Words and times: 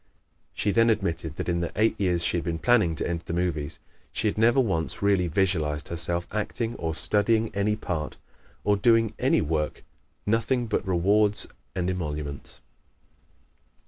She 0.55 0.71
then 0.71 0.89
admitted 0.89 1.35
that 1.35 1.47
in 1.47 1.59
the 1.59 1.71
eight 1.75 1.93
years 2.01 2.25
she 2.25 2.37
had 2.37 2.43
been 2.43 2.57
planning 2.57 2.95
to 2.95 3.07
enter 3.07 3.25
the 3.25 3.33
movies 3.33 3.77
she 4.11 4.27
had 4.27 4.35
never 4.35 4.59
once 4.59 5.03
really 5.03 5.27
visualized 5.27 5.89
herself 5.89 6.25
acting, 6.31 6.73
or 6.77 6.95
studying 6.95 7.53
any 7.53 7.75
part, 7.75 8.17
or 8.63 8.75
doing 8.75 9.13
any 9.19 9.41
work 9.41 9.83
nothing 10.25 10.65
but 10.65 10.87
rewards 10.87 11.45
and 11.75 11.87
emoluments. 11.87 12.61